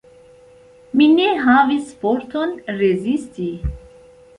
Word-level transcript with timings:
Mi 1.01 1.09
ne 1.19 1.29
havis 1.43 1.95
forton 2.03 2.59
rezisti. 2.83 3.51